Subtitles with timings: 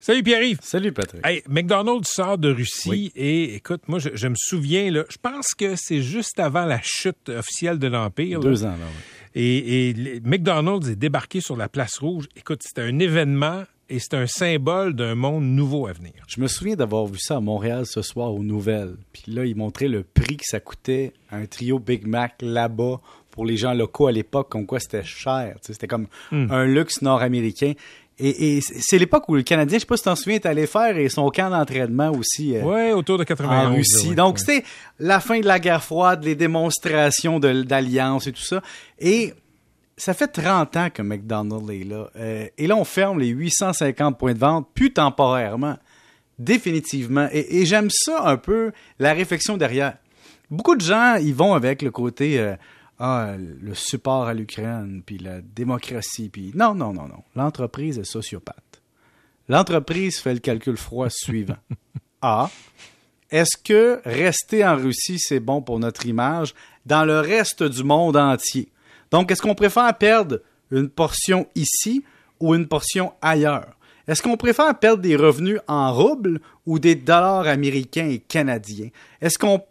[0.00, 0.60] Salut Pierre-Yves.
[0.62, 1.26] Salut Patrick.
[1.26, 5.74] Hey, McDonald's sort de Russie et écoute, moi je, me souviens, là, je pense que
[5.74, 8.38] c'est juste avant la chute officielle de l'Empire.
[8.38, 9.02] Deux ans, là, oui.
[9.34, 12.28] Et, et McDonald's est débarqué sur la place rouge.
[12.36, 16.12] Écoute, c'était un événement et c'est un symbole d'un monde nouveau à venir.
[16.28, 18.96] Je me souviens d'avoir vu ça à Montréal ce soir aux nouvelles.
[19.12, 23.46] Puis là, ils montraient le prix que ça coûtait un trio Big Mac là-bas pour
[23.46, 25.56] les gens locaux à l'époque, comme quoi c'était cher.
[25.62, 26.50] C'était comme hmm.
[26.50, 27.72] un luxe nord-américain.
[28.20, 30.66] Et, c'est l'époque où le Canadien, je sais pas si tu t'en souviens, est allé
[30.66, 32.56] faire et son camp d'entraînement aussi.
[32.56, 33.66] Euh, ouais, autour de 91.
[33.66, 34.14] En Russie.
[34.14, 34.64] Donc, c'était
[34.98, 38.60] la fin de la guerre froide, les démonstrations d'alliance et tout ça.
[38.98, 39.34] Et
[39.96, 42.10] ça fait 30 ans que McDonald's est là.
[42.16, 45.76] Euh, et là, on ferme les 850 points de vente, plus temporairement,
[46.40, 47.28] définitivement.
[47.32, 49.96] Et, j'aime ça un peu, la réflexion derrière.
[50.50, 52.40] Beaucoup de gens, ils vont avec le côté...
[52.40, 52.56] Euh,
[52.98, 57.22] ah, le support à l'Ukraine, puis la démocratie, puis non, non, non, non.
[57.36, 58.82] L'entreprise est sociopathe.
[59.48, 61.58] L'entreprise fait le calcul froid suivant.
[62.22, 62.50] A.
[63.30, 66.54] Est-ce que rester en Russie, c'est bon pour notre image
[66.86, 68.72] dans le reste du monde entier?
[69.10, 72.04] Donc, est-ce qu'on préfère perdre une portion ici
[72.40, 73.78] ou une portion ailleurs?
[74.06, 78.88] Est-ce qu'on préfère perdre des revenus en roubles ou des dollars américains et canadiens?
[79.20, 79.62] Est-ce qu'on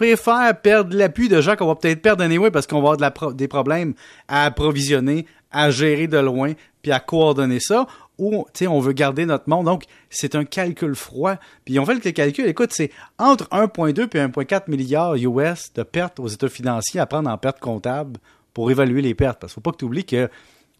[0.00, 3.48] préfère perdre l'appui de gens qu'on va peut-être perdre anyway parce qu'on va avoir des
[3.48, 3.92] problèmes
[4.28, 9.50] à approvisionner, à gérer de loin, puis à coordonner ça, ou on veut garder notre
[9.50, 9.66] monde.
[9.66, 11.34] Donc, c'est un calcul froid.
[11.66, 16.18] Puis on fait le calcul, écoute, c'est entre 1,2 et 1,4 milliard US de pertes
[16.18, 18.18] aux états financiers à prendre en pertes comptables
[18.54, 19.38] pour évaluer les pertes.
[19.38, 20.30] Parce qu'il ne faut pas que tu oublies que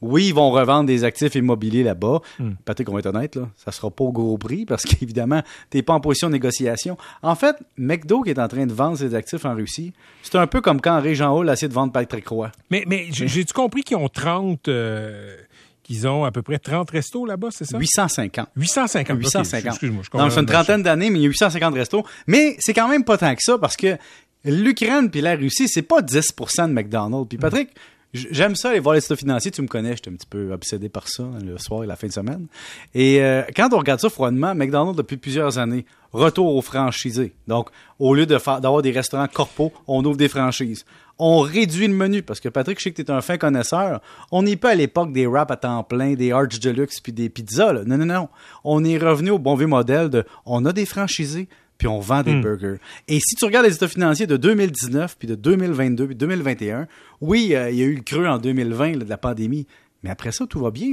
[0.02, 2.20] oui, ils vont revendre des actifs immobiliers là-bas.
[2.38, 2.52] Hmm.
[2.64, 5.76] Patrick, on va être honnête, là, ça sera pas au gros prix parce qu'évidemment, tu
[5.76, 6.96] n'es pas en position de négociation.
[7.22, 10.46] En fait, McDo qui est en train de vendre ses actifs en Russie, c'est un
[10.46, 12.50] peu comme quand Régent Hall a essayé de vendre Patrick Roy.
[12.70, 14.68] Mais, mais j'ai-tu compris qu'ils ont 30...
[14.68, 15.36] Euh,
[15.82, 17.76] qu'ils ont à peu près 30 restos là-bas, c'est ça?
[17.76, 18.48] 850.
[18.54, 19.18] 850.
[19.18, 19.66] 850.
[19.66, 20.02] Excuse-moi.
[20.04, 22.04] Je Donc, c'est une trentaine d'années, mais il y a 850 restos.
[22.28, 23.96] Mais c'est quand même pas tant que ça parce que
[24.44, 27.28] l'Ukraine puis la Russie, c'est pas 10% de McDonald's.
[27.28, 27.70] Puis Patrick,
[28.12, 29.52] J'aime ça, aller voir les états financiers.
[29.52, 31.94] Tu me connais, j'étais un petit peu obsédé par ça hein, le soir et la
[31.94, 32.46] fin de semaine.
[32.92, 37.34] Et euh, quand on regarde ça froidement, McDonald's, depuis plusieurs années, retour aux franchisés.
[37.46, 40.84] Donc, au lieu d'avoir des restaurants corpaux, on ouvre des franchises.
[41.20, 44.00] On réduit le menu, parce que Patrick, je sais que tu es un fin connaisseur.
[44.32, 47.28] On n'est pas à l'époque des wraps à temps plein, des arch deluxe puis des
[47.28, 47.84] pizzas.
[47.84, 48.28] Non, non, non.
[48.64, 51.48] On est revenu au bon vieux modèle de on a des franchisés,
[51.80, 52.42] puis on vend des hmm.
[52.42, 52.77] burgers.
[53.08, 56.86] Et si tu regardes les états financiers de 2019, puis de 2022, puis 2021,
[57.23, 59.67] oui, euh, il y a eu le creux en 2020 de la pandémie,
[60.02, 60.92] mais après ça, tout va bien.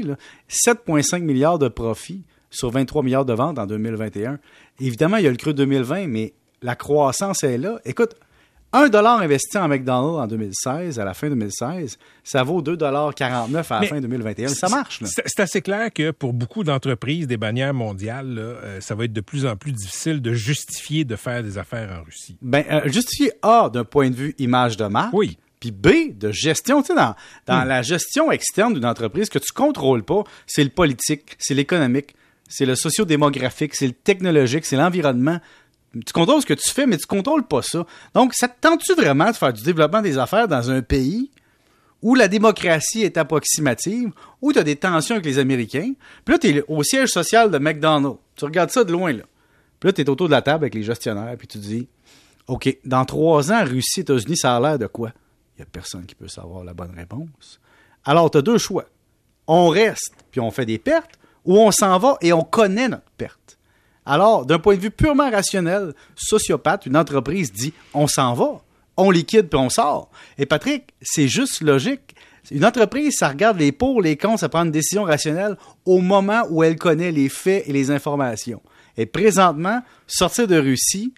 [0.49, 4.39] 7,5 milliards de profits sur 23 milliards de ventes en 2021.
[4.79, 7.81] Évidemment, il y a le creux de 2020, mais la croissance est là.
[7.83, 8.15] Écoute,
[8.77, 13.81] un dollar investi en McDonald's en 2016, à la fin 2016, ça vaut 2,49 à
[13.81, 14.49] la fin 2021.
[14.49, 15.01] Ça marche.
[15.03, 19.21] C'est assez clair que pour beaucoup d'entreprises des bannières mondiales, euh, ça va être de
[19.21, 22.37] plus en plus difficile de justifier de faire des affaires en Russie.
[22.41, 25.13] Ben, euh, justifier A, d'un point de vue image de marque.
[25.13, 25.37] Oui.
[25.59, 26.81] Puis B, de gestion.
[26.81, 27.15] Tu sais, dans,
[27.47, 27.67] dans hmm.
[27.67, 32.15] la gestion externe d'une entreprise que tu contrôles pas, c'est le politique, c'est l'économique,
[32.47, 35.39] c'est le socio-démographique, c'est le technologique, c'est l'environnement
[36.05, 37.85] tu contrôles ce que tu fais, mais tu contrôles pas ça.
[38.13, 41.31] Donc, ça te tente-tu vraiment de faire du développement des affaires dans un pays
[42.01, 45.93] où la démocratie est approximative, où tu as des tensions avec les Américains,
[46.25, 48.19] puis là, tu es au siège social de McDonald's.
[48.35, 49.23] Tu regardes ça de loin, là.
[49.79, 51.87] Puis là, tu es autour de la table avec les gestionnaires, puis tu dis,
[52.47, 55.11] OK, dans trois ans, Russie, États-Unis, ça a l'air de quoi?
[55.55, 57.59] Il n'y a personne qui peut savoir la bonne réponse.
[58.05, 58.85] Alors, tu as deux choix.
[59.47, 63.09] On reste, puis on fait des pertes, ou on s'en va et on connaît notre
[63.17, 63.56] perte.
[64.07, 68.61] Alors, d'un point de vue purement rationnel, sociopathe, une entreprise dit on s'en va,
[68.95, 70.09] on liquide puis on sort.
[70.37, 72.15] Et Patrick, c'est juste logique.
[72.49, 76.43] Une entreprise, ça regarde les pour, les contre, ça prend une décision rationnelle au moment
[76.49, 78.61] où elle connaît les faits et les informations.
[78.95, 81.13] Et présentement, sortir de Russie,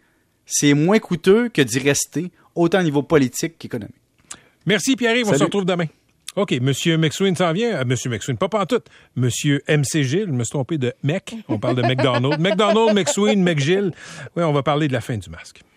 [0.47, 3.93] c'est moins coûteux que d'y rester, autant au niveau politique qu'économique.
[4.65, 5.85] Merci Pierre, on se retrouve demain.
[6.35, 6.71] OK, M.
[6.99, 7.75] McSween s'en vient.
[7.75, 7.95] Euh, M.
[8.05, 8.87] McSween, pas pantoute.
[9.17, 9.29] M.
[9.67, 11.35] McGill, je me suis trompé de mec.
[11.47, 12.37] On parle de McDonald's.
[12.39, 13.91] McDonald's, McSween, McGill.
[14.35, 15.61] Oui, on va parler de la fin du masque.